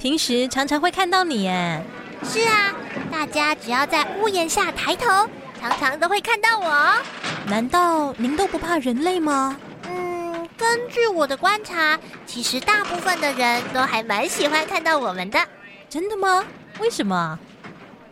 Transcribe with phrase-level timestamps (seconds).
[0.00, 1.84] 平时常常会看到你耶。
[2.22, 2.74] 是啊，
[3.12, 5.28] 大家只要在屋檐下抬头，
[5.60, 6.94] 常常都会看到我。
[7.46, 9.54] 难道您都不怕人类吗？
[9.86, 15.38] 嗯，根据我的观察，其实大部分的人都还蛮喜欢看到我们的。
[15.90, 16.46] 真的吗？
[16.78, 17.38] 为什么？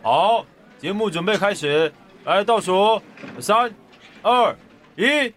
[0.03, 0.45] 好，
[0.77, 1.91] 节目准备开始，
[2.23, 3.01] 来倒数，
[3.39, 3.73] 三、
[4.21, 4.55] 二、
[4.95, 5.33] 一。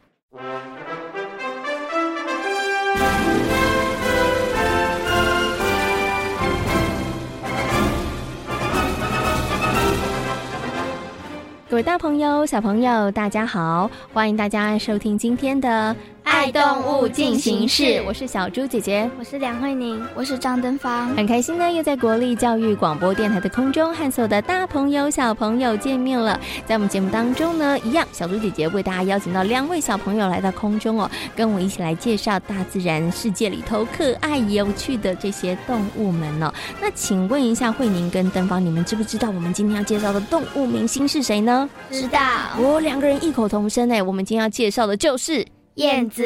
[11.72, 13.90] 各位大朋友、小朋友，大家好！
[14.12, 15.96] 欢迎大家收听今天的。
[16.24, 26.38] 爱动物进行式，我是小猪姐姐，我是梁慧宁，我是张登芳，很开心呢，又在国立教育广播电台的空中和所有的大朋友、小朋友见面了。
[26.66, 36.52] 在我们节目当中呢，一样，小猪姐姐为大家邀请到两位小朋友来到空中哦，跟我一起来介绍大自然世界里头可爱有趣的这些动物们哦。
[36.80, 41.68] 那请问一下，慧宁跟登芳，你们知不知道我们今天要介绍的动物明星是谁呢？
[41.90, 42.20] 知道，
[42.58, 45.44] 我两个人异口同声哎，我们今天要介绍的就是。
[45.76, 46.22] 燕子，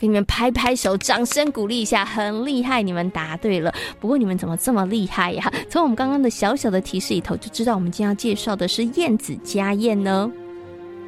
[0.00, 3.72] 给你们拍拍手，掌声鼓励一下，很厉害，你们答对了。
[4.00, 5.52] 不过你们怎么这么厉害呀？
[5.70, 10.30] 从我们刚刚的小小的提示里头就知道，我们今天要介绍的是燕子家燕呢。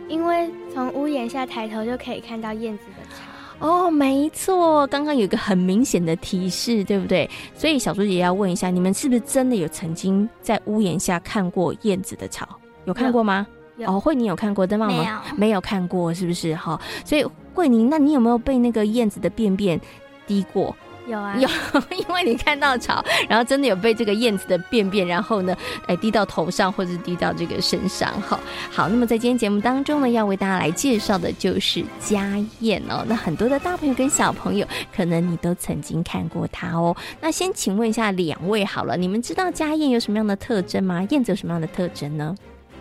[0.08, 3.67] 因为从屋檐下抬头就可以看到燕子的巢。
[3.67, 7.28] 哦，没错，刚刚有一个很明显的提示，对不对？
[7.55, 12.48] 所以小猪姐要问一下，你们是不是真的有曾经在屋檐下看过燕子的巢？
[12.86, 13.46] 有看过吗？
[13.86, 14.98] 哦，慧宁有看过，登芳吗？
[14.98, 16.55] 没有，没有看过，是不是？
[16.57, 17.24] 哈，所以
[17.55, 19.80] 慧宁，那你有没有被那个燕子的便便
[20.27, 20.74] 滴过？
[21.07, 21.48] 有啊， 有，
[21.96, 28.13] 因为你看到草，然后真的有被这个燕子的便便，然后呢，哎，滴到头上或者是滴到这个身上。
[28.20, 28.39] 哈，
[28.70, 33.05] 好，那么在今天节目当中呢，要为大家来介绍的就是家燕哦。
[33.08, 34.64] 那很多的大朋友跟小朋友，
[34.95, 36.95] 可能你都曾经看过它哦。
[37.20, 41.05] 那先请问一下两位好了，你们知道家燕有什么样的特征吗？
[41.11, 42.36] 燕子有什么样的特征呢？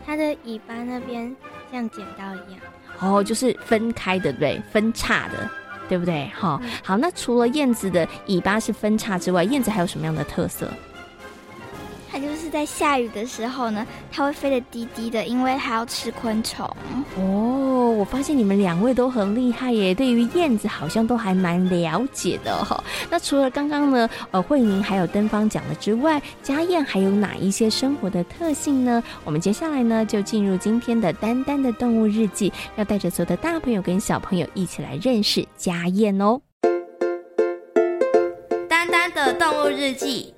[0.09, 1.35] 它的尾巴那边
[1.71, 2.59] 像剪刀一样，
[2.99, 4.61] 哦，就是分开的，对不对？
[4.71, 5.47] 分叉的，
[5.87, 6.27] 对不对？
[6.33, 10.67] 好，嗯，好，那除了燕子的尾巴是分叉之外，燕子还有什么样的特色？
[12.49, 16.65] 在下雨的时候呢，它会飞得低低的，因为它要吃昆虫。
[17.17, 22.83] 哦，我发现你们两位都很厉害耶，对于燕子好像都还蛮了解的哈。
[23.09, 29.03] 那除了刚刚呢，呃，慧宁还有登芳讲的之外，家燕还有哪一些生活的特性呢？
[29.23, 36.41] 我们接下来呢，就进入今天的丹丹的动物日记，要带着所有的大朋友跟小朋友一起来认识家燕哦。
[38.67, 40.33] 丹丹的动物日记。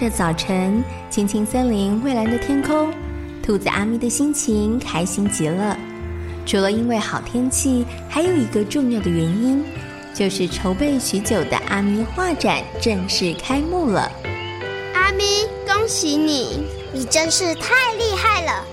[0.00, 2.90] 这早晨，青青森林蔚蓝的天空，
[3.42, 5.76] 兔子阿咪的心情开心极了。
[6.46, 9.62] 除了因为好天气，还有一个重要的原因，
[10.14, 14.10] 就是筹备许久的阿咪画展正式开幕了。
[14.94, 16.64] 阿咪，恭喜你！
[16.94, 18.64] 你真是太厉害了！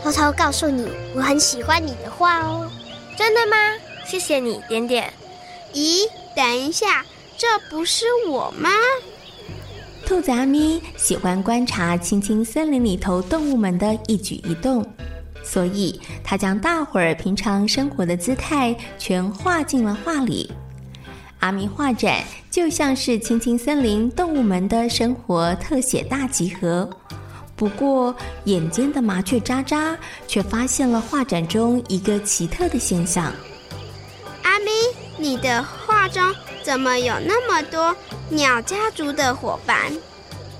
[0.00, 0.86] 偷偷告诉你，
[1.16, 2.70] 我很喜欢你的画哦。
[3.18, 3.56] 真的吗？
[4.06, 5.12] 谢谢你，点点。
[5.74, 6.04] 咦，
[6.36, 7.04] 等一下，
[7.36, 8.70] 这不是我吗？
[10.12, 14.86] 兔子阿咪喜欢观察青青森林里头动物们的一举一动，
[15.42, 20.52] 所以他将大伙儿平常生活的姿态全画进了画里。
[21.40, 26.86] 阿咪画展就像是青青森林动物们的生活特写大集合。
[27.56, 29.96] 不过，眼尖的麻雀渣渣
[30.28, 33.32] 却发现了画展中一个奇特的现象：
[34.42, 34.70] 阿咪，
[35.16, 36.22] 你的画中
[36.62, 37.94] 怎么有那么多？
[38.28, 39.92] 鸟家族的伙伴，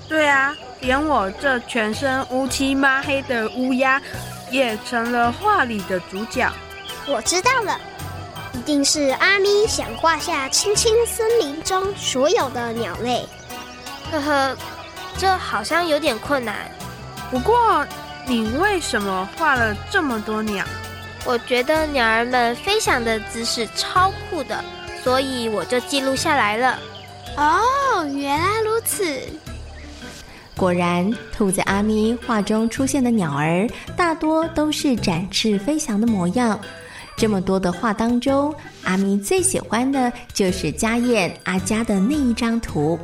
[0.07, 3.99] 对啊，连我这全身乌漆抹黑的乌鸦，
[4.51, 6.47] 也成了画里的主角。
[7.07, 7.79] 我知道了，
[8.53, 13.27] 一定是阿咪想画下青青森林中所有的鸟类。
[14.11, 14.57] 呵呵，
[15.17, 16.69] 这好像有点困难。
[17.31, 17.83] 不过，
[18.27, 20.63] 你为什么画了这么多鸟？
[21.25, 24.63] 我觉得鸟儿们飞翔的姿势超酷的，
[25.03, 26.79] 所以我就记录下来了。
[27.37, 29.05] 哦，原来如此。
[30.55, 33.67] 果然，兔子阿咪画中出现的鸟儿
[33.97, 36.59] 大多都是展翅飞翔的模样。
[37.17, 38.53] 这么多的画当中，
[38.83, 42.99] 阿咪最喜欢的就是家燕、阿佳的那一张图，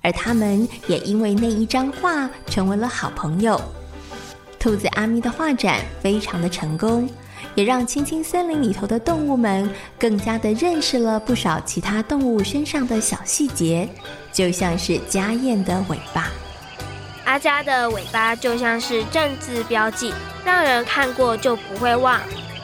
[0.00, 3.60] 而他们也因为那一张画成为了好朋友。
[4.58, 7.08] 兔子阿咪的画展非常的成功，
[7.54, 9.68] 也让青青森林里头的动物们
[9.98, 13.88] 更加的认识了不少其他动物身上的小细节，
[14.32, 16.28] 就像是家燕的尾巴。
[17.24, 20.12] 阿佳的尾巴就像是正字标记，
[20.44, 22.20] 让人看过就不会忘。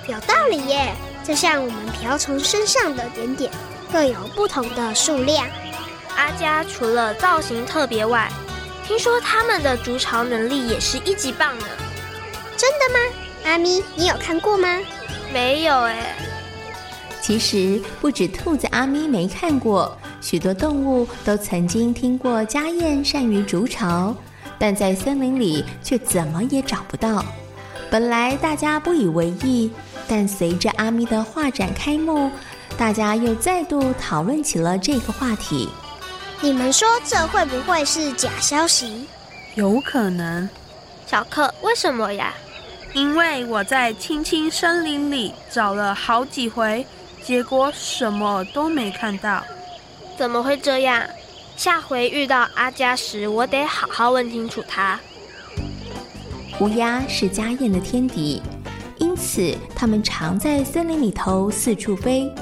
[0.09, 0.93] 有道理耶，
[1.23, 3.51] 就像我们瓢虫身上的点点，
[3.93, 5.47] 各有不同的数量。
[6.17, 8.29] 阿佳除了造型特别外，
[8.85, 11.67] 听说他们的筑巢能力也是一级棒呢。
[12.57, 12.99] 真的吗？
[13.49, 14.69] 阿咪，你有看过吗？
[15.33, 16.15] 没有哎。
[17.23, 24.15] 其实不止兔子阿咪没看过，许多动物都曾经听过家燕善于筑巢。
[24.59, 27.25] 但在森林里却怎么也找不到。
[27.91, 29.71] 本来大家不以为意，
[30.07, 32.31] 但随着阿咪的画展开幕，
[32.77, 35.71] 大家又再度讨论起了这个话题。
[36.43, 39.07] 你们说这会不会是假消息？
[39.55, 40.47] 有可能。
[41.07, 42.35] 小克，为什么呀？
[42.95, 46.87] 因为我在青青森林里找了好几回，
[47.23, 49.43] 结果什么都没看到。
[50.17, 51.03] 怎么会这样？
[51.57, 54.99] 下回遇到阿佳时，我得好好问清楚他。
[56.61, 58.43] 乌鸦是家燕的天敌，
[58.99, 62.33] 因此它们常在森林里头四处飞。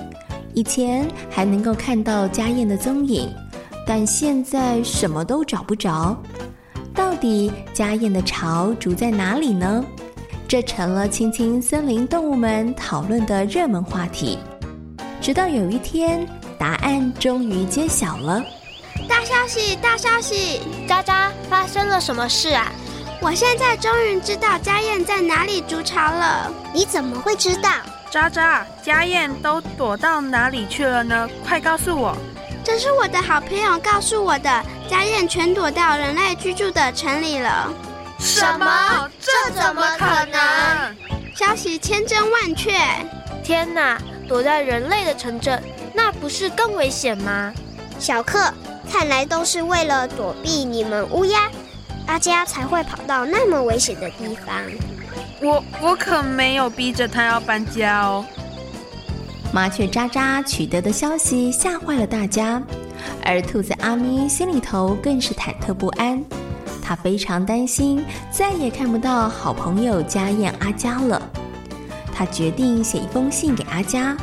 [0.54, 3.30] 以前还能够看到家燕的踪影，
[3.86, 6.16] 但现在什么都找不着。
[6.94, 9.84] 到底家燕的巢筑在哪里呢？
[10.48, 14.38] 这成了青青森林动物们讨论的热门话题。
[15.20, 16.24] 直到有一天，
[16.56, 18.40] 答案终于揭晓了。
[19.08, 19.74] 大消息！
[19.76, 20.60] 大消息！
[20.86, 22.70] 渣渣，发生了什么事啊？
[23.20, 26.52] 我现在终于知道家燕在哪里筑巢了。
[26.72, 27.70] 你怎么会知道？
[28.10, 31.28] 渣渣，家燕都躲到哪里去了呢？
[31.44, 32.16] 快告诉我！
[32.62, 34.64] 这是我的好朋友告诉我的。
[34.88, 37.68] 家燕全躲到人类居住的城里了。
[38.18, 39.10] 什么？
[39.20, 40.96] 这怎么可能？
[41.34, 42.72] 消息千真万确。
[43.44, 44.00] 天哪！
[44.28, 45.62] 躲在人类的城镇，
[45.94, 47.52] 那不是更危险吗？
[47.98, 48.52] 小克。
[48.88, 51.50] 看来都是为了躲避你们乌鸦，
[52.06, 54.54] 阿佳才会跑到那么危险的地方。
[55.42, 58.24] 我我可没有逼着他要搬家哦。
[59.52, 62.62] 麻雀渣渣取得的消息吓坏了大家，
[63.24, 66.24] 而兔子阿咪心里头更是忐忑不安。
[66.86, 71.20] 他非常担心再也看不到好朋友家燕阿佳了。
[72.14, 74.16] 他决定写一封信给阿佳。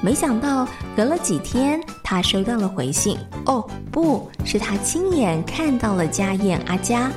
[0.00, 3.18] 没想到隔了几天，他收到了回信。
[3.46, 7.10] 哦，不是他亲眼看到了家燕阿佳。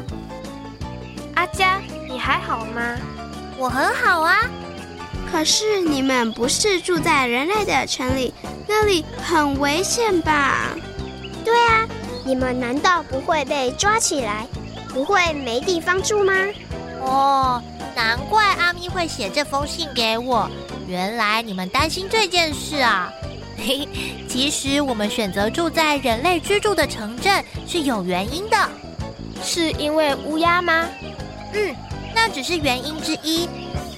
[1.35, 2.97] 阿佳，你还好吗？
[3.59, 4.37] 我很好啊。
[5.31, 8.33] 可是你们不是住在人类的城里，
[8.67, 10.69] 那里很危险吧？
[11.45, 11.85] 对啊，
[12.25, 14.47] 你们难道不会被抓起来？
[14.89, 16.33] 不会没地方住吗？
[17.01, 17.63] 哦，
[17.95, 20.49] 难怪阿咪会写这封信给我。
[20.87, 23.11] 原来你们担心这件事啊！
[23.57, 23.87] 嘿，
[24.27, 28.57] 其实我们选择住在人类居住的城镇是有原因的。
[29.43, 30.87] 是因为乌鸦吗？
[31.53, 31.75] 嗯，
[32.13, 33.47] 那只是原因之一。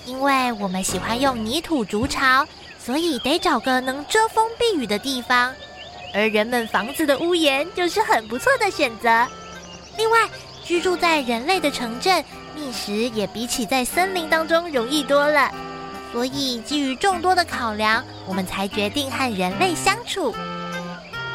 [0.06, 2.46] 因为我们喜欢用泥土筑巢，
[2.78, 5.54] 所以得找个能遮风避雨的地方。
[6.14, 9.26] 而人们房子的屋檐就是很不错的选择。
[9.98, 10.28] 另外，
[10.72, 12.24] 居住在人类的城镇，
[12.56, 15.52] 觅食也比起在森林当中容易多了。
[16.14, 20.34] 所以，基于众多的考量，我们才决定和人类相处。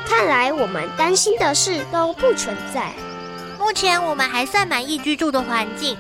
[0.09, 2.93] 看来我们担心的事都不存在。
[3.59, 5.99] 目前我们还算满意居住的环境，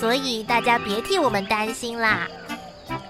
[0.00, 2.26] 所以大家别替我们担心啦。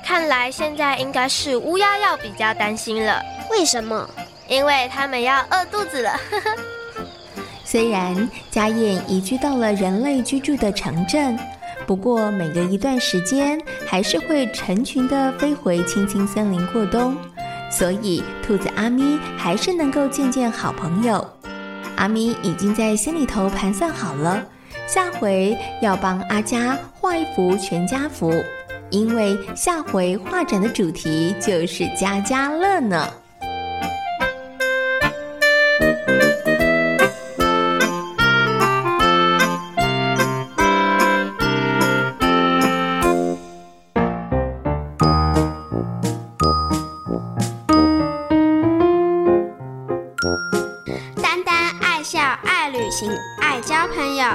[0.04, 3.22] 看来现在应该是乌鸦要比较担心了。
[3.48, 4.10] 为什么？
[4.48, 6.18] 因为他们要饿肚子了。
[7.70, 11.38] 虽然家燕移居到了人类居住的城镇。
[11.86, 17.14] 不过，每隔一段时间，还是会成群的飞回青青森林过冬，
[17.70, 21.22] 所以兔子阿咪还是能够见见好朋友。
[21.96, 24.42] 阿咪已经在心里头盘算好了，
[24.86, 28.32] 下回要帮阿佳画一幅全家福，
[28.88, 33.06] 因为下回画展的主题就是家家乐呢。
[54.18, 54.26] 友。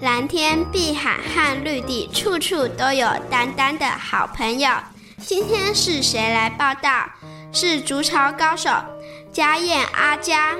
[0.00, 4.70] 蓝天、碧海和绿地，处处都有丹丹的好朋友。
[5.18, 7.06] 今天是谁来报道？
[7.52, 8.70] 是足巢高手
[9.30, 10.54] 佳燕阿佳。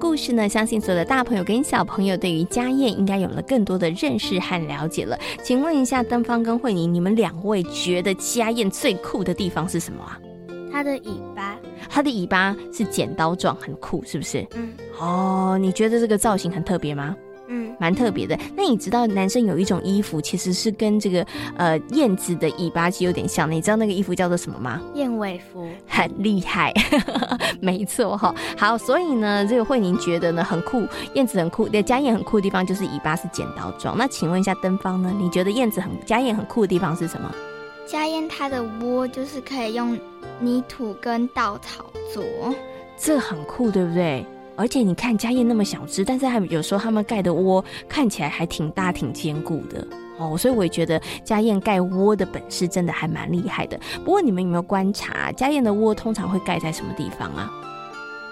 [0.00, 5.16] 故事呢，相信所有的大朋友跟小朋友对于家燕应该有了更多的认识和了解了。
[5.44, 10.18] 请问一下，登芳跟慧宁，你们两位觉得家燕最酷的地方是什么啊？
[10.72, 14.44] 它的尾巴，它的尾巴是剪刀状，很酷，是不是？
[14.54, 14.72] 嗯。
[14.98, 17.14] 哦，你觉得这个造型很特别吗？
[17.50, 18.38] 嗯，蛮特别的。
[18.56, 21.26] 那你知道男生有一种衣服，其实是跟这个
[21.56, 23.50] 呃燕子的尾巴其实有点像。
[23.50, 24.80] 你知道那个衣服叫做什么吗？
[24.94, 25.68] 燕尾服。
[25.88, 26.72] 很厉害，
[27.60, 28.32] 没错哈。
[28.56, 33.98] 好，所以呢，这个慧宁觉得呢很酷，燕子很酷，对，家燕很酷的地方就是尾巴是剪刀状。
[33.98, 35.12] 那请问一下登方呢？
[35.18, 37.34] 你觉得燕子很家燕很酷的地方是什么？
[37.86, 39.98] 家燕它的窝就是可以用
[40.38, 42.22] 泥土跟稻草做，
[42.96, 44.24] 这很酷，对不对？
[44.60, 49.86] 而且你看家燕那么小只，但是还有时候他们盖的窝看起来还挺大、挺坚固的
[50.18, 53.80] 哦，所以我也觉得家燕盖窝的本事真的还蛮厉害的。
[54.04, 57.50] 不过你们有没有观察，家燕的窝通常会盖在什么地方啊？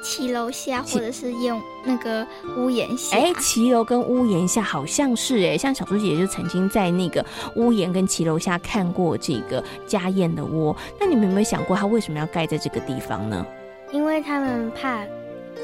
[0.02, 2.26] 骑楼下，或者是用那个
[2.58, 3.16] 屋檐下。
[3.16, 7.24] 哎，骑楼跟屋檐下好像是哎，像小猪姐姐就曾经在那个
[7.56, 10.76] 屋檐跟骑楼下看过这个家燕的窝。
[11.00, 13.46] 那你们有没有想过，它为什么要盖在这个地方呢？
[13.92, 15.02] 因为他们怕。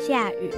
[0.07, 0.51] 下雨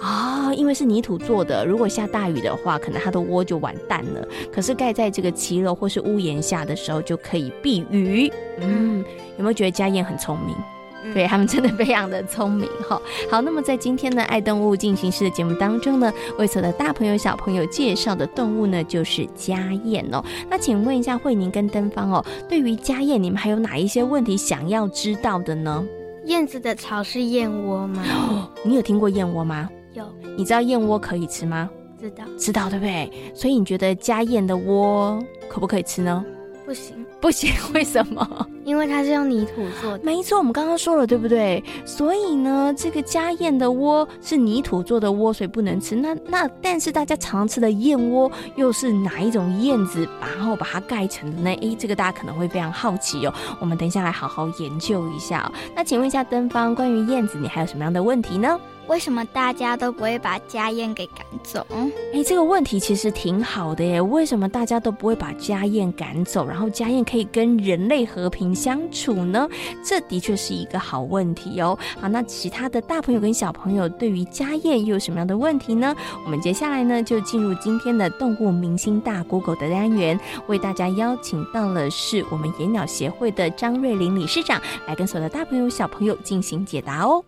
[0.00, 4.26] 啊、哦，因为是泥土做的，如果下大雨的话，可能它的窝就完蛋了。
[4.52, 8.32] 可是盖在这个骑楼或是屋檐下的时候，就可以避雨。
[8.60, 9.04] 嗯，
[9.36, 10.54] 有没有觉得家燕很聪明？
[11.02, 13.00] 嗯、对，他们真的非常的聪明哈。
[13.30, 20.22] 好，那么在今天的爱动物进行式的节目当中呢，为所有的大朋友小朋友介绍的动物呢，就是家燕哦。
[20.50, 25.82] 那请问一下慧宁跟登芳哦，对于家燕，你们还有哪一些问题想要知道的呢？
[26.26, 28.02] 燕子的巢是燕窝吗？
[28.08, 29.68] 哦， 你有听过燕窝吗？
[29.94, 30.04] 有。
[30.36, 31.68] 你知道燕窝可以吃吗？
[31.98, 32.24] 知道。
[32.38, 33.10] 知道对不对？
[33.34, 36.24] 所以你觉得家燕的窝可不可以吃呢？
[36.64, 37.04] 不行。
[37.20, 38.46] 不行，为什么？
[38.70, 40.04] 因为它是用泥土做的。
[40.04, 41.62] 没错，我们刚刚说了，对不对？
[41.84, 45.96] 所以呢，这个家燕的窝是泥土做的窝，所以不能吃。
[45.96, 51.50] 那那，但是大家常吃的燕窝又是哪一种燕子，然后把它盖成的呢？
[51.60, 53.34] 诶，这个大家可能会非常好奇哦。
[53.60, 55.52] 我们等一下来好好研究一下哦。
[55.74, 58.56] 那请问一下登芳，关于燕子，你还有什么样的问题呢？
[58.86, 61.64] 为什么大家都不会把家燕给赶走？
[62.12, 64.00] 哎，这个问题其实挺好的耶。
[64.00, 69.48] 为什么大家都不会把家燕赶走，然后家燕可以跟人类和平相处呢？
[69.82, 71.78] 这的确是一个好问题哦。
[71.98, 75.96] 好，那其他的大朋友跟小朋友对于家宴又有什么样的问题呢？
[76.26, 87.24] 我们接下来呢就进入今天的动物明星大 Google 的单元，为大家邀请到了是我们野鸟协会的张瑞玲理事长来跟所有的大朋友小朋友进行解答哦。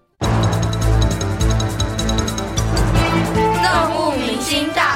[3.63, 4.92] 动物明星大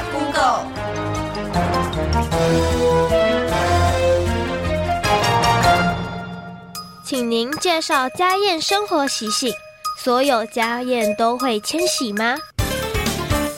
[7.08, 9.52] 请您介绍家燕生活习性。
[9.96, 12.34] 所有家燕都会迁徙吗？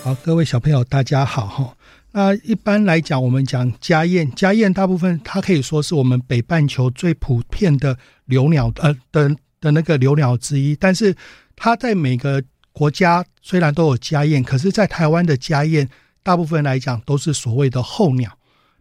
[0.05, 1.75] 好，各位小朋友，大家好哈。
[2.12, 11.17] 那一般来讲，我们讲家燕，家燕大部分它可以说是我们北半球最普遍的留鸟呃的的那个留鸟之一，但是
[11.57, 15.88] 它在每个国家虽然都有家燕，可是，在台湾的家燕，
[16.23, 18.31] 大部分来讲都是所谓的候鸟。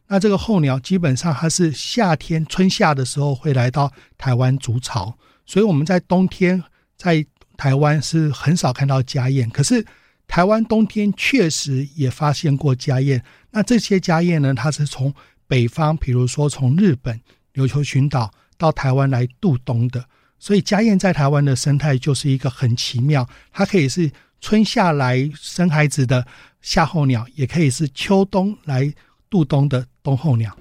[0.07, 6.63] 那这个候鸟基本上它是夏天春夏的时候会来到台湾筑巢，所以我们在冬天
[6.95, 7.25] 在
[7.57, 9.49] 台湾是很少看到家燕。
[9.49, 9.85] 可是
[10.27, 13.23] 台湾冬天确实也发现过家燕。
[13.51, 15.13] 那这些家燕呢，它是从
[15.47, 17.19] 北方，比如说从日本
[17.53, 20.05] 琉球群岛到台湾来度冬的。
[20.39, 26.25] 所以家燕在台湾的生态就是一个很奇妙，它可以是春夏来生孩子的
[26.61, 28.93] 夏候鸟，也可以是秋冬来
[29.29, 30.55] 度冬的冬候鸟。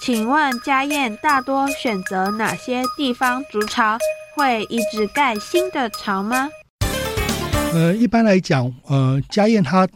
[0.00, 3.98] 请问家燕大多选择哪些地方筑巢？
[4.34, 6.48] 会一直盖新的巢吗？
[7.74, 9.86] 呃，一般来讲，呃，家燕它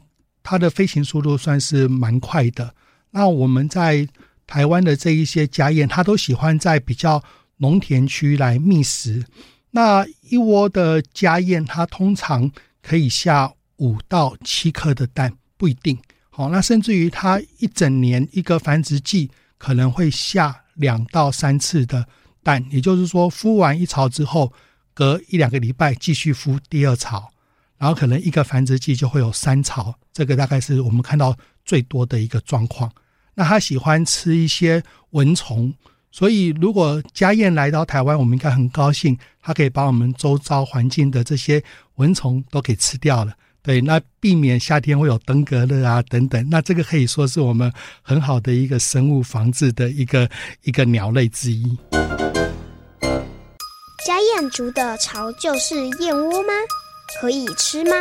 [0.42, 2.75] 它的飞行速度算是蛮快的。
[3.11, 4.06] 那我们在
[4.46, 7.23] 台湾的这一些家燕，它都喜欢在比较
[7.56, 9.25] 农田区来觅食，
[9.70, 15.99] 那一窝的家燕，它通常可以下五到七颗的蛋，不一定。
[16.37, 22.07] 好，那甚至于它一整年一个繁殖季可能会下两到三次的
[22.43, 24.52] 蛋，也就是说，孵完一巢之后，
[24.93, 27.31] 隔一两个礼拜继续孵第二巢，
[27.78, 32.93] 然后可能一个繁殖季就会有三巢，这个大概是我们看到最多的一个状况。
[33.33, 35.73] 那它喜欢吃一些蚊虫，
[36.12, 41.64] 所以如果家燕来到台湾，我们应该很高兴，它可以把我们周遭环境的这些
[41.95, 43.35] 蚊虫都给吃掉了。
[43.66, 50.30] 对，那避免夏天会有登革热啊等等，那这个可以说是我们很好的一个生物防治的一个
[50.62, 51.76] 一个鸟类之一。
[54.06, 56.52] 家燕筑的巢就是燕窝吗？
[57.20, 57.96] 可以吃吗？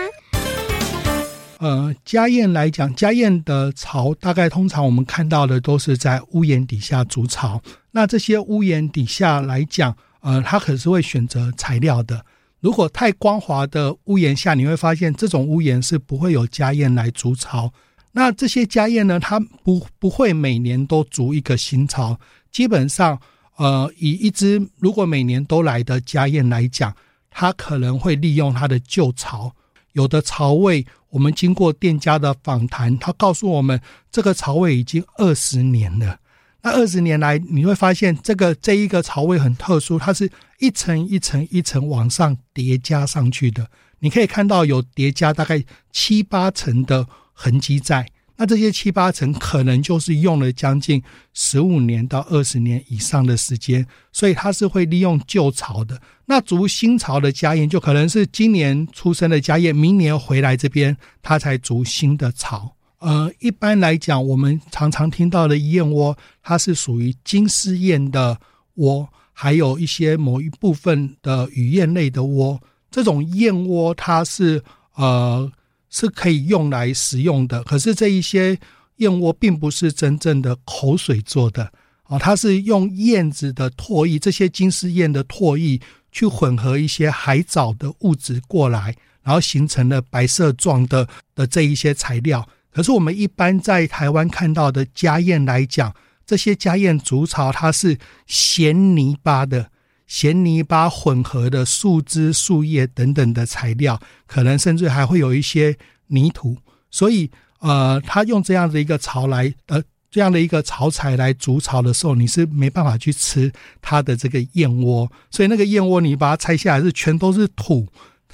[1.57, 7.59] 呃，家燕来讲，家燕的巢大概通常我们看到的都是在屋檐底下筑巢。
[7.89, 12.23] 那这些屋檐底下来讲，呃，它可是会选择材料的。
[12.65, 17.71] 如果太光滑的屋檐下，你会发现这种屋檐是不会有家燕来筑巢。
[18.11, 22.19] 那这些家燕呢，它不不会每年都筑一个新巢。
[22.51, 23.21] 基本上，
[23.57, 26.91] 呃，以一只如果每年都来的家燕来讲，
[27.29, 29.53] 它可能会利用它的旧巢。
[29.91, 33.79] 有的巢位，我们经过店家的访谈，他告诉我们，
[34.11, 36.17] 这个巢位已经二十年了。
[36.65, 43.69] 那二十年来，你会发现这个这一个巢位很特殊，它是一层一层一层往上叠加上去的。
[43.99, 48.07] 你可以看到有叠加大概七八层的痕迹在。
[48.37, 51.01] 那这些七八层可能就是用了将近
[51.35, 56.01] 十五年到二十年以上的时间，所以它是会利用旧巢的。
[56.25, 62.74] 那筑新巢的家燕就可能是今年出生的家燕，明年回来这边它才筑新的巢。
[63.05, 68.35] 呃，一般来讲，我们常常听到的燕窝，它是属于金丝燕的
[68.77, 72.59] 窝，还有一些某一部分的雨燕类的窝。
[72.89, 74.59] 这种燕窝，它是
[74.95, 75.51] 呃
[75.91, 77.63] 是可以用来食用的。
[77.65, 78.57] 可是这一些
[78.95, 81.71] 燕窝并不是真正的口水做的
[82.05, 85.79] 啊，它是用燕子的唾液，这些金丝燕的唾液
[86.11, 92.43] 去混合一些海藻的物质过来，然后形成了白色状的的这一些材料。
[92.75, 95.95] 可是我们一般在台湾看到的家燕来讲，
[96.25, 97.97] 这些家燕筑巢它是
[98.27, 99.69] 咸泥巴的，
[100.07, 103.97] 咸泥巴混合的树枝、树叶等等的材料，
[104.27, 106.57] 可能甚至还会有一些泥土。
[106.91, 113.49] 所以，呃，他用这样的一个巢来，呃，这样的一个巢材来筑巢的时候，你是没办法去吃
[113.81, 115.09] 它的这个燕窝。
[115.31, 117.87] 所以那个燕窝，你把它拆下来是全都是土，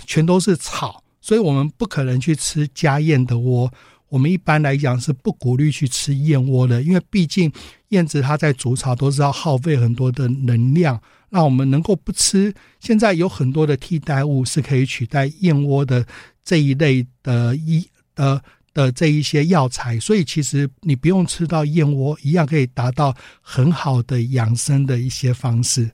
[0.08, 3.72] 全都是草，所以我们不可能去吃家燕的窝。
[4.12, 7.50] 我们一般来讲是不鼓励去吃燕窝的，因为毕竟
[7.90, 11.02] 燕子它在筑巢都是要耗费很多的能量。
[11.30, 16.06] 那我们能够不吃，现在有很多的替代物是可以取代燕窝的
[16.44, 18.42] 这一类的一的
[18.74, 25.90] 的这一些药材，所以其实你不用吃到燕窝，一样可以达到很好的养生的一些方式。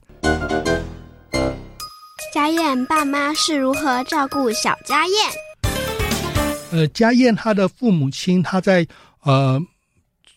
[2.34, 5.47] 家燕爸妈是如何照顾小家燕？
[6.70, 8.86] 呃，家燕它的父母亲，它在
[9.22, 9.58] 呃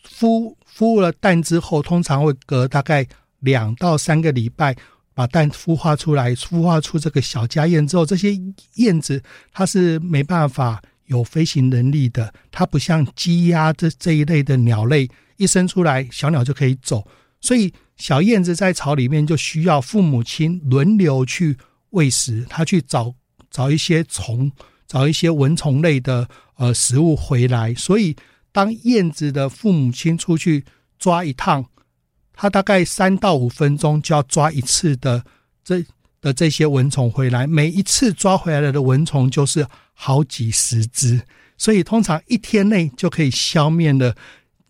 [0.07, 3.05] 孵孵了蛋之后，通常会隔大概
[3.39, 4.73] 两到三个礼拜
[5.13, 8.31] 把蛋孵化出来，孵化出这个小家燕之后，这些
[8.75, 17.05] 燕子它是没办法有飞行能力的，它不像鸡鸭这这一类的鸟类，一生出来小鸟就可以走，
[17.41, 21.57] 所以小燕子在巢里面就需要父母亲轮流去
[21.89, 23.13] 喂食，它去找
[23.49, 24.49] 找一些虫。
[24.91, 26.27] 找一些蚊虫类的
[26.57, 28.13] 呃食物回来，所以
[28.51, 30.65] 当燕子的父母亲出去
[30.99, 31.65] 抓一趟，
[32.33, 35.23] 它大概三到五分钟就要抓一次的
[35.63, 35.81] 这
[36.19, 41.21] 的这些蚊虫回来，每一次抓回来的蚊虫就是好几十只，
[41.57, 44.13] 所以通常一天内就可以消灭了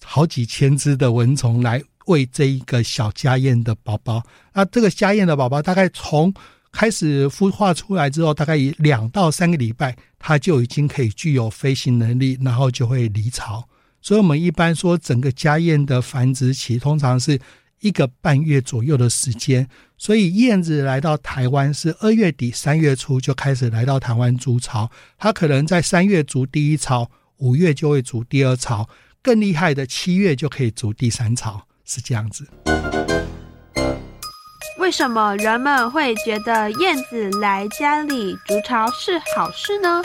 [0.04, 4.22] 好几千只的蚊虫来喂这一个小家燕的宝宝。
[4.54, 6.32] 那这个家燕的宝宝大概从
[6.72, 13.68] 开始孵化出来之后，大概两到三个礼拜，它就已经可以具有飞行能力，然后就会离巢。
[14.02, 17.40] 所以，我们一般说，整个家燕的繁殖期通常是
[17.82, 19.68] 一个半月左右的时间。
[19.98, 24.90] 所以，燕子来到台湾是二月底三月初就开始来到台湾筑巢。
[25.20, 28.90] 它可能在三月筑第一巢，五月就会筑第二巢，
[29.22, 32.48] 更厉害的七月就可以筑第三巢，是这样子。
[34.82, 40.02] 为什么人们会觉得燕子来家里筑巢是好事呢？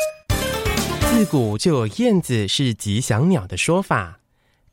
[1.00, 4.20] 自古就有燕子是吉祥鸟的说法。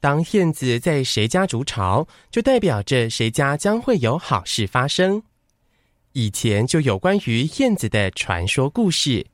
[0.01, 5.23] 当燕子在谁家筑巢，就代表着谁家将会有好事发生。
[6.11, 9.25] 以前就有关于燕子的传说故事。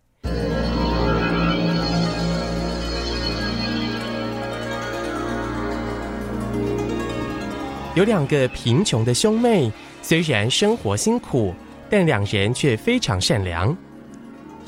[7.99, 9.69] 有两个贫穷的兄妹。
[10.01, 11.53] 虽然生活辛苦，
[11.89, 13.75] 但两人却非常善良。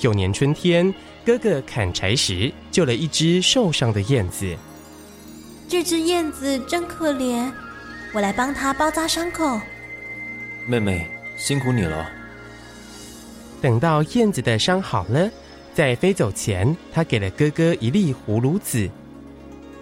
[0.02, 0.94] 有年春天，
[1.26, 4.54] 哥哥砍柴时救了一只受伤的燕子。
[5.70, 7.50] 这只燕子真可怜，
[8.14, 9.58] 我来帮它包扎伤口。
[10.68, 12.10] 妹妹，辛苦你了。
[13.62, 15.32] 等到燕子的伤好了，
[15.74, 18.90] 在飞走前，他给了哥哥一粒葫芦籽。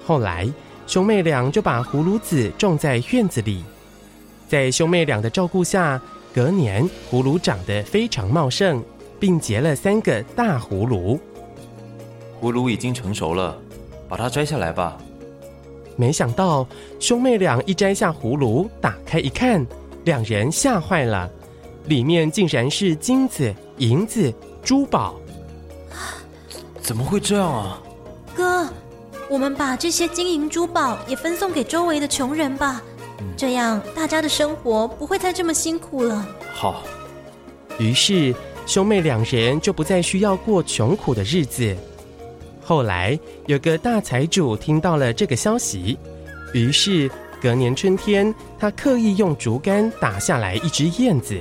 [0.06, 0.48] 后来，
[0.90, 3.64] 兄妹俩就把葫芦籽种在院子里。
[4.48, 6.02] 在兄妹俩的照顾下，
[6.34, 8.84] 隔年葫芦长得非常茂盛，
[9.20, 11.20] 并结了三个大葫芦。
[12.42, 13.56] 葫芦已经成熟了，
[14.08, 14.98] 把它摘下来吧。
[15.96, 16.68] 没想到
[17.00, 19.64] 兄妹俩一摘下葫芦，打开一看，
[20.06, 21.30] 两人吓坏了，
[21.86, 25.14] 里面竟然是金子、银子、珠宝。
[26.82, 27.80] 怎么会这样啊？
[28.34, 28.68] 哥，
[29.30, 32.82] 我们把这些金银珠宝也分送给周围的穷人吧，
[33.20, 36.28] 嗯、这样大家的生活不会再这么辛苦了。
[36.54, 36.84] 好。
[37.78, 41.74] 于是兄妹两人就不再需要过穷苦的日子。
[42.62, 45.98] 后来有个大财主听到了这个消息，
[46.54, 47.10] 于是
[47.42, 51.40] 隔年春天，他刻意用竹竿打下来一只燕子。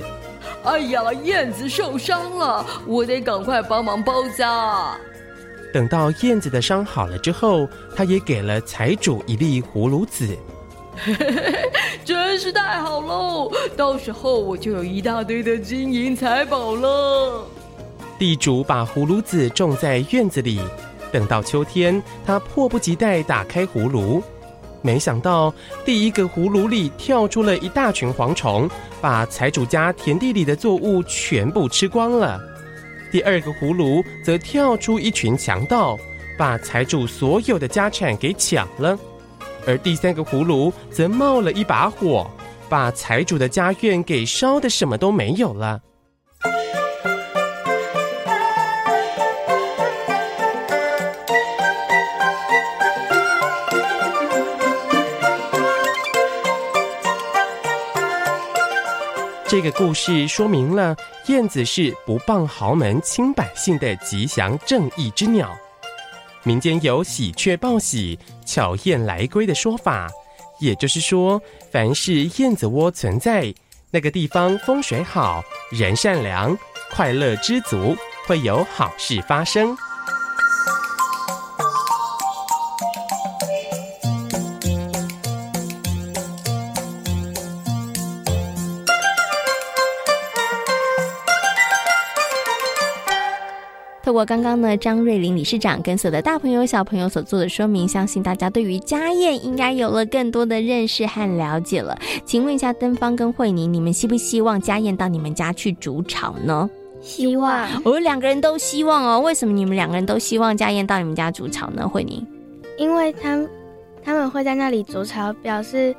[0.63, 4.97] 哎呀，燕子受伤了，我得赶快帮忙包扎。
[5.71, 10.37] 等到燕子的伤好了之后，他也给了财主一粒葫芦籽。
[10.95, 11.71] 嘿嘿嘿，
[12.03, 13.51] 真是太好喽！
[13.77, 17.47] 到时候我就有一大堆的金银财宝了。
[18.17, 20.59] 地主把葫芦籽种在院子里。
[21.11, 24.21] 等到秋天，他迫不及待打开葫芦，
[24.81, 25.53] 没想到
[25.85, 32.39] 第一个葫芦里跳出了一大群蝗虫，把财主家田地里的作物全部吃光了。
[33.11, 35.97] 第二个葫芦则跳出一群强盗，
[36.37, 38.97] 把财主所有的家产给抢了。
[39.67, 42.29] 而第三个葫芦则冒了一把火，
[42.69, 45.81] 把财主的家院给烧的什么都没有了。
[59.49, 65.57] 这个故事说明了燕子是不傍豪门亲百姓的吉祥正义之鸟。
[66.43, 70.07] 民间有喜鹊报喜、巧燕来归的说法，
[70.59, 73.51] 也就是说，凡是燕子窝存在
[73.89, 76.55] 那个地方，风水好，人善良，
[76.91, 79.75] 快乐知足，会有好事发生。
[94.09, 101.95] 透过刚刚呢，张瑞林理事长跟所有的大朋友小朋友所做的说明，相信大家对于家宴应该有了更多的认识和了解了。
[102.25, 106.67] 请问一下，登芳跟慧妮，你们希不希望家燕到你们家去筑巢呢？
[107.01, 107.69] 希望。
[107.85, 109.19] 我们两个人都希望哦。
[109.19, 111.87] 为什么你们两个人都希望家燕到你们家筑巢呢？
[111.87, 112.25] 慧妮？
[112.79, 113.47] 因为他们
[114.03, 115.95] 他们会在那里筑巢，表示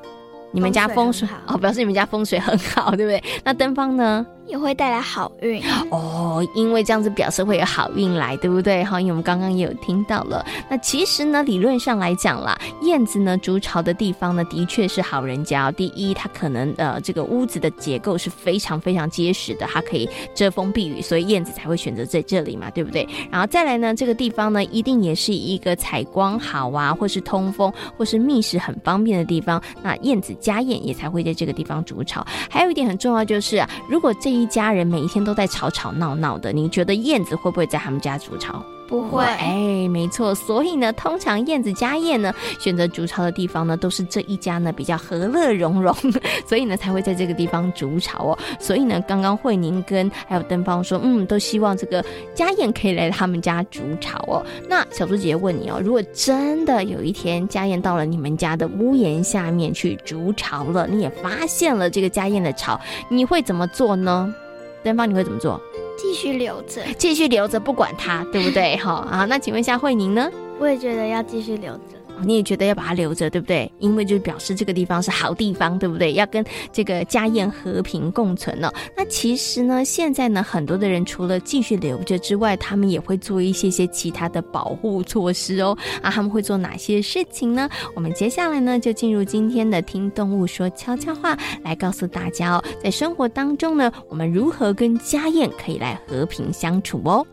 [0.50, 3.22] 你们家风水好哦，表示你们家风水很好，对不对？
[3.44, 4.26] 那登芳呢？
[4.50, 8.82] 也会带来好运哦，因为这样子表示会有好运来，对不对？
[8.84, 10.44] 哈，因为我们刚刚也有听到了。
[10.68, 15.70] 那其实呢，理论上来讲啦，燕子呢筑巢的地方呢，的确是好人家。
[15.72, 23.08] 第一，它可能呃这个屋子的结构是非常非常结实的，它可以遮风避雨，所以燕子才会选择在这里嘛，对不对？
[23.30, 29.62] 然后再来呢，这个地方呢，一定也是一个采光好啊，或是通风，或是觅食很方便的地方。
[29.82, 32.26] 那燕子家燕也才会在这个地方筑巢。
[32.50, 38.64] 还有一点很重要就是，如果这一一家人每一天都在吵吵闹闹的，你觉得燕子会不会在他们家筑巢？
[38.90, 39.24] 不会。
[39.24, 40.34] 哎，没错。
[40.34, 45.94] 所以呢，通常燕子家燕呢，选择筑巢的地方呢，都是这一家呢比较和乐融融，
[46.44, 48.38] 所以呢才会在这个地方筑巢哦。
[48.58, 54.44] 所以呢，刚刚慧宁跟还有登芳说，嗯，都希望这个家燕可以来他们家筑巢哦。
[54.68, 64.34] 那小猪姐姐问你哦，如果真的有一天家燕到了你们家的屋檐下面去筑巢了，你也发现了这个家燕的巢，你会怎么做呢？
[64.82, 65.60] 登芳，你会怎么做？
[66.00, 68.74] 继续留着，继续留着，不管它，对不对？
[68.78, 70.30] 好啊，那请问一下慧宁呢？
[70.58, 71.99] 我也觉得要继续留着。
[72.24, 73.70] 你也觉得要把它留着，对不对？
[73.78, 76.12] 因为就表示这个地方是好地方，对不对？
[76.14, 78.72] 要跟这个家燕和平共存哦。
[78.96, 85.76] 那其实呢，现在呢，很多的人除了继续留着之外，他们也会做一些些其他的保护措施哦。
[86.02, 87.68] 啊，他们会做哪些事情呢？
[87.94, 97.26] 我们接下来呢，就进入今天的听动物说悄悄话，来告诉大家哦，在生活当中呢，我们如何跟家燕可以来和平相处哦。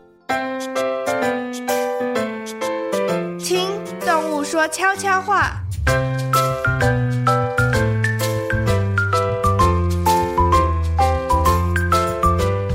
[4.58, 5.52] 说悄悄话。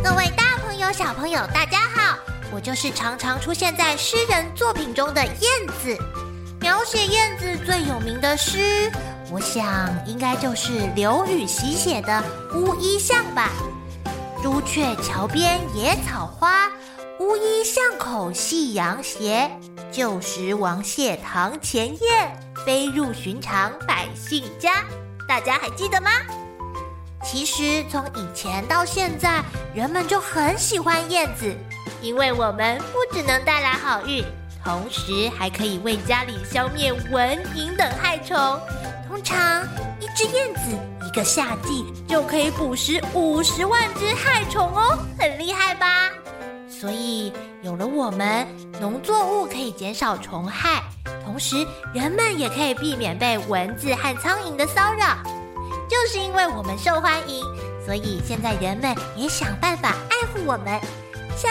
[0.02, 2.18] 各位大朋友、小朋友，大家好，
[2.54, 5.44] 我就是常常出现在诗人作品中的燕
[5.84, 5.98] 子。
[6.62, 8.90] 描写燕子最有名的诗，
[9.30, 12.24] 我想应该就是刘禹锡写的
[12.58, 13.50] 《乌衣巷》吧。
[14.42, 16.70] 朱雀桥边野草花，
[17.20, 19.52] 乌衣巷口夕阳斜。
[19.94, 24.84] 旧时王谢堂前燕，飞入寻常百姓家。
[25.28, 26.10] 大家还记得吗？
[27.24, 31.56] 其实从以前到现在，人们就很喜欢燕子，
[32.02, 34.26] 因为我们不只能带来好运，
[34.66, 38.36] 同时还可以为家里消灭蚊蝇等害虫。
[39.08, 39.64] 通常
[40.00, 40.76] 一只燕子
[41.06, 46.10] 一个夏季就可以捕食五十万只害虫哦，很厉害吧？
[46.84, 48.46] 所以有了我们，
[48.82, 50.84] 农作物可以减少虫害，
[51.24, 55.16] 同时人们也可以避免被蚊子和苍蝇的骚扰。
[55.90, 57.42] 就是因为我们受欢迎，
[57.86, 60.78] 所以现在人们也想办法爱护我们。
[61.38, 61.50] 像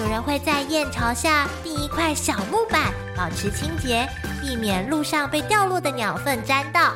[0.00, 4.04] 有人会在燕巢下钉一块小木板，保持清洁，
[4.42, 6.92] 避免路上被掉落的鸟粪沾到。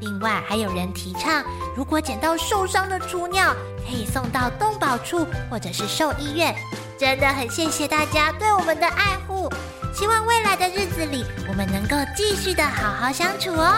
[0.00, 1.42] 另外，还有人提倡，
[1.74, 3.54] 如果捡到受伤的雏鸟，
[3.88, 6.54] 可以送到动保处或者是兽医院。
[6.98, 9.50] 真的很谢谢大家对我们的爱护，
[9.92, 13.74] 希望未来的日子里，我们能够继续的好好相处哦。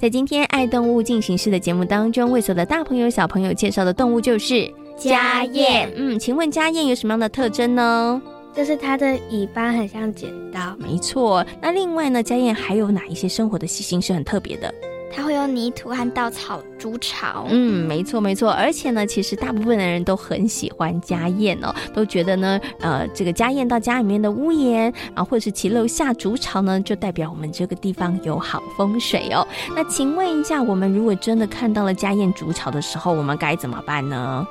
[0.00, 5.88] 在今天爱动物进行式的节目当中，为所有的大朋友小朋友介绍的动物就是家燕。
[5.96, 8.20] 嗯，请问家燕有什么样的特征呢？
[8.56, 10.74] 就是它的尾巴很像剪刀。
[10.78, 11.44] 没错。
[11.60, 14.72] 那另外呢，家燕还有哪一些生活的习性是很特别的？
[15.14, 17.46] 它会用泥土和稻草筑巢。
[17.48, 18.50] 嗯，没错没错。
[18.50, 29.46] 而且呢，其实大部分的人都很喜欢家燕哦，都觉得呢，呃，这个家燕到家里面的屋檐啊，或者是其楼下筑巢呢，就代表我们这个地方有好风水哦。
[29.74, 34.46] 那请问一下，我们如果真的看到了家燕筑巢的时候，我们该怎么办呢？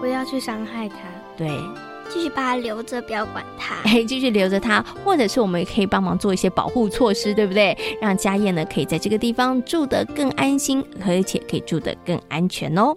[0.00, 0.96] 不要去伤害它。
[1.36, 1.48] 对。
[2.08, 3.76] 继续把它留着，不要管它。
[3.88, 7.76] 哎，继续留着它，或者是我们也可以帮忙做一些保护措施，对不对？
[8.00, 12.96] 让家燕呢可以在这个地方住得更安心，而且可以住得更安全哦。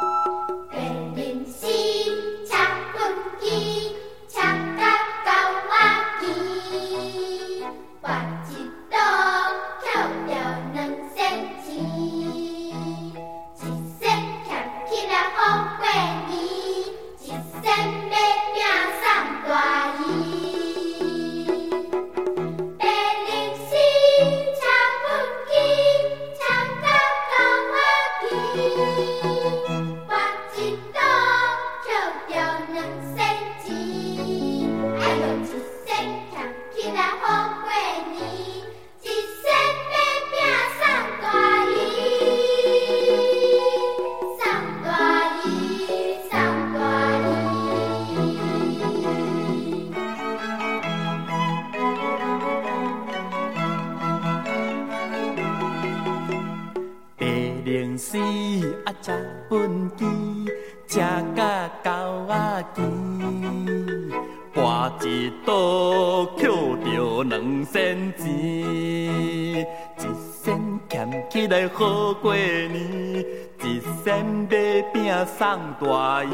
[64.53, 70.03] 搬一刀，捡着两仙钱，一
[70.43, 73.25] 仙俭起来好过年，
[73.63, 75.39] 一仙买饼送
[75.79, 76.29] 大姨。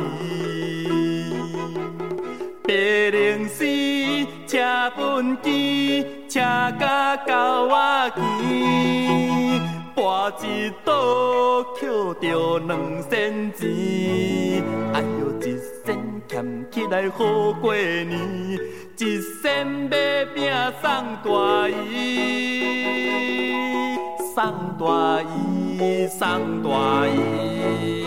[2.63, 2.73] 白
[3.12, 3.65] 灵寺，
[4.45, 6.39] 车本机，车
[6.80, 9.62] 甲狗仔机，
[9.95, 10.04] 搬
[10.43, 11.89] 一刀，捡
[12.21, 12.69] 着两
[13.10, 15.76] 仙钱，哎呦一。
[16.38, 18.60] 俭起来好过年，
[19.00, 20.91] 一仙买饼送
[21.23, 23.97] 大姨，
[24.36, 24.45] 送
[24.78, 28.06] 大姨，送大姨。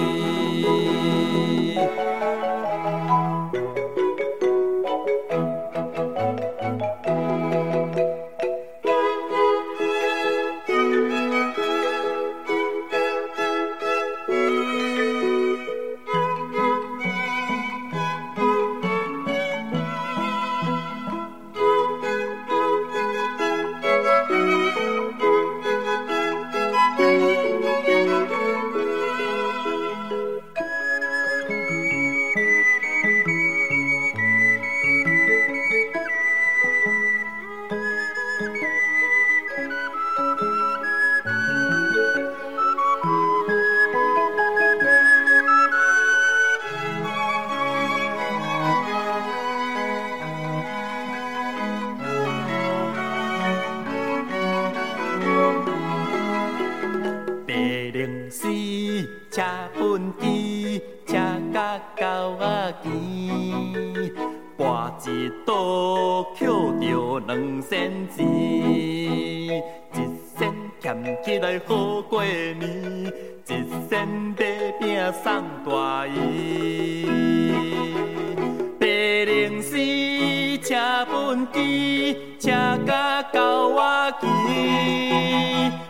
[81.31, 82.51] 畚箕，车
[82.85, 84.27] 甲狗仔骑，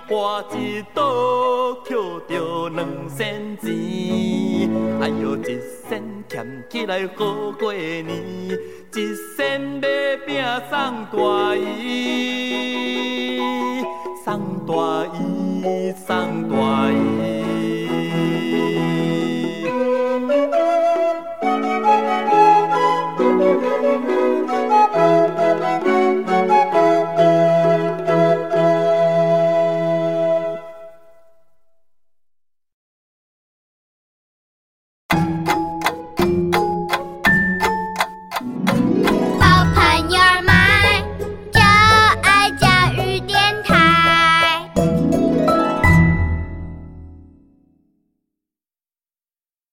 [0.07, 0.13] 跋
[0.55, 1.01] 一倒
[1.83, 1.97] 捡
[2.29, 8.07] 着两仙钱，哎哟一仙俭起来好过年，
[8.95, 9.89] 一仙买
[10.27, 13.41] 饼送大姨，
[14.23, 14.29] 送
[14.67, 16.07] 大姨，送
[16.51, 17.60] 大姨。